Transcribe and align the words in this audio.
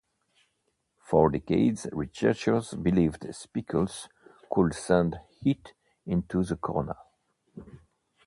For 1.03 1.29
decades, 1.29 1.85
researchers 1.91 2.73
believed 2.73 3.21
spicules 3.35 4.07
could 4.51 4.73
send 4.73 5.19
heat 5.41 5.73
into 6.07 6.41
the 6.43 6.55
corona. 6.57 6.97